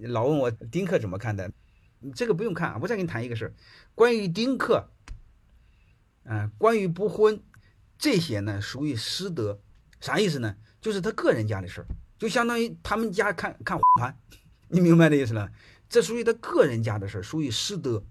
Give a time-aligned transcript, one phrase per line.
[0.00, 1.50] 老问我丁克怎么看的，
[2.14, 3.54] 这个不用看啊，我再给你谈一个事儿，
[3.94, 4.90] 关于丁克，
[6.24, 7.40] 啊，关于不婚，
[7.96, 9.60] 这些呢属于师德，
[10.00, 10.56] 啥意思呢？
[10.80, 11.86] 就是他个人家的事儿，
[12.18, 14.18] 就相当于他们家看看盘，
[14.68, 15.50] 你明白这意思了？
[15.88, 18.04] 这属于他个人家的事儿，属于师德，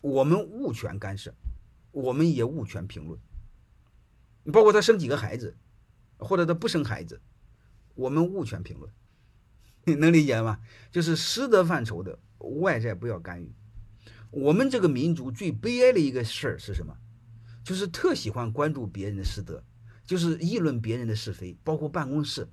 [0.00, 1.34] 我们无权干涉，
[1.90, 3.18] 我们也无权评论。
[4.52, 5.56] 包括他生几个孩子，
[6.18, 7.20] 或者他不生孩子，
[7.94, 8.90] 我们无权评论。
[9.98, 10.60] 能理解吗？
[10.90, 13.52] 就是师德范畴的外在不要干预。
[14.30, 16.96] 我们这个民族最悲哀的一个事儿是什么？
[17.64, 19.62] 就是特喜欢关注别人的师德，
[20.04, 22.48] 就是议论别人的是非，包括办公室，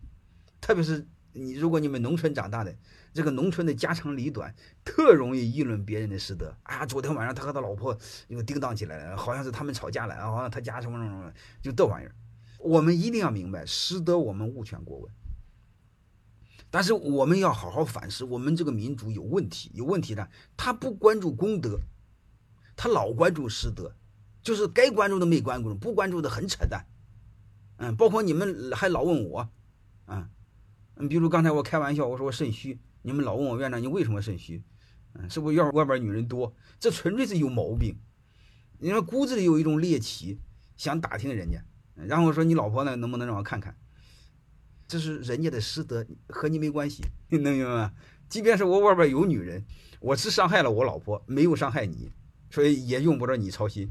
[0.61, 2.75] 特别是你如果你们农村长大的，
[3.13, 4.53] 这个农村的家长里短，
[4.83, 6.55] 特容易议论别人的师德。
[6.63, 12.13] 啊，昨天晚上他和他老婆又叮当起来了，好像是他们吵架了，好像他家什么什么什么，就这玩意儿。
[12.59, 15.11] 我们一定要明白，师德我们无权过问。
[16.71, 21.79] 但是我们要好好反思，我们这个民族有问题，有问题的，他不关注功德，
[22.75, 23.95] 他老关注师德，
[24.43, 26.85] 就是该关注的没关注，不关注的很扯淡。
[27.77, 29.49] 嗯，包括你们还老问我，
[30.05, 30.29] 啊，
[30.95, 34.61] 嗯，比如刚才我开玩笑，我说我肾虚，你们老问我院长你为什么肾虚？
[35.13, 36.53] 嗯，是不是院外边女人多？
[36.79, 37.97] 这纯粹是有毛病。
[38.77, 40.39] 你说骨子里有一种猎奇，
[40.77, 41.63] 想打听人家，
[41.95, 43.75] 然后说你老婆呢，能不能让我看看？
[44.89, 47.93] 这是人家的师德，和你没关系，你 能明白吗？
[48.27, 49.63] 即便是我外边有女人，
[49.99, 52.11] 我是伤害了我老婆，没有伤害你，
[52.49, 53.87] 所以也用不着你操心。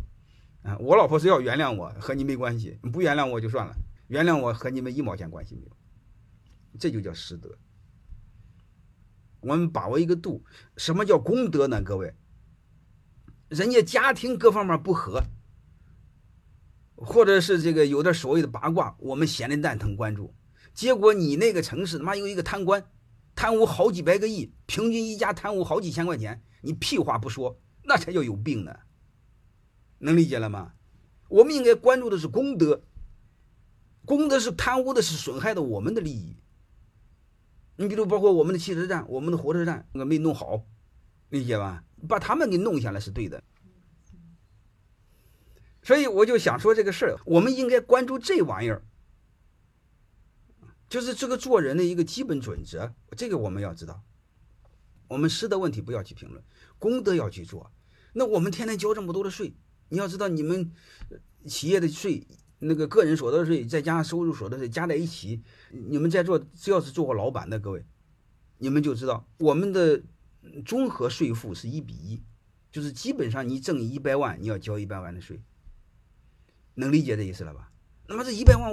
[0.62, 3.72] 啊，我老婆是要原谅我，和你没关系，你不原谅我就算了，
[4.08, 5.76] 原谅我和你们一毛钱关系没有。
[6.80, 7.56] 这就叫师德。
[9.38, 10.44] 我们把握一个度，
[10.76, 11.80] 什么叫功德呢？
[11.80, 12.12] 各位，
[13.48, 15.22] 人家家庭各方面不和，
[16.96, 20.34] 或者是这个有点所谓的八卦，我们闲的蛋疼关注。
[20.78, 22.88] 结果你那个城市他妈有一个贪官，
[23.34, 28.72] 贪污好几百个亿，平均一家贪污好几千块钱，你屁话不说，那才叫有病呢。
[29.98, 30.74] 能理解了吗？
[31.30, 32.84] 我们应该关注的是功德，
[34.04, 36.36] 功德是贪污的，是损害的我们的利益。
[37.74, 40.64] 你比如包括我们的汽车站、我们的火车站那个没弄好，
[41.30, 41.82] 理解吧？
[42.08, 43.42] 把他们给弄下来是对的。
[45.82, 48.84] 所以我就想说这个事儿，我们应该关注这玩意儿。
[50.88, 54.02] 就是这个做人的一个基本准则，这个我们要知道。
[55.08, 56.42] 我们师德问题不要去评论，
[56.78, 57.70] 功德要去做。
[58.12, 59.54] 那我们天天交这么多的税，
[59.88, 60.72] 你要知道，你们
[61.46, 62.26] 企业的税、
[62.58, 67.84] 那个个人所得税，再加上收入所得税加在一起，你们在座只要是做过老板的各位，
[68.58, 70.02] 你们就知道，我们的
[70.64, 72.22] 综合税负是一比一，
[72.72, 75.42] 就是基本上你挣一百万，你要交一百万的税。
[76.74, 77.70] 能理解这意思了吧？
[78.08, 78.72] 那么这一百万。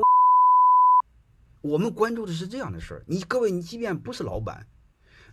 [1.65, 3.03] 我们关注的是这样的事儿。
[3.07, 4.67] 你各位，你即便不是老板，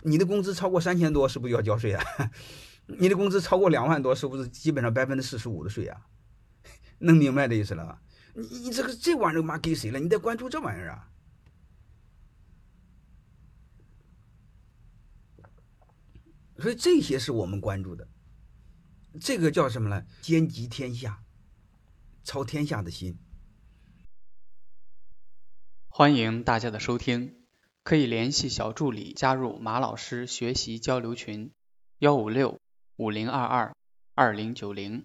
[0.03, 2.03] 你的工资超过三千多，是不是要交税啊？
[2.87, 6.07] 你的工资超过两万多，是不是基本上百分之四十五的税啊？
[7.01, 8.03] 能明白这意思了吧？
[8.35, 10.01] 你你这个这玩意儿妈给谁了？
[10.01, 11.11] 你得关注这玩意儿啊！
[16.59, 18.09] 所以这些是我们关注的，
[19.21, 20.07] 这个叫什么呢？
[20.23, 21.23] 兼及天下，
[22.25, 23.19] 操天下的心。
[25.95, 27.35] 欢迎大家的收听，
[27.83, 31.53] 可以联系小助理加入马老师学习交流群：
[31.99, 32.59] 幺五六
[32.97, 33.77] 五零二二
[34.15, 35.05] 二零九零。